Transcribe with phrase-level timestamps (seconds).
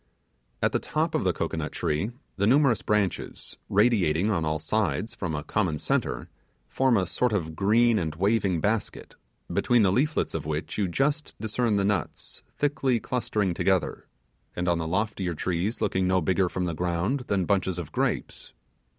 [0.63, 5.35] At the top of the cocoanut tree the numerous branches, radiating on all sides from
[5.35, 6.27] a common centre,
[6.67, 9.13] form a sort of green and waving basket,
[9.53, 14.07] between the leaflets of which you just discern the nuts thickly clustering together,
[14.55, 18.53] and on the loftier trees looking no bigger from the ground than bunches of grapes.